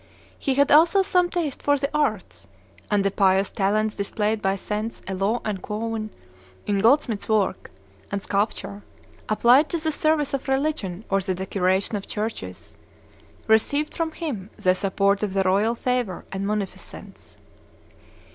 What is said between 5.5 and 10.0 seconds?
Ouen in goldsmith's work and sculpture, applied to the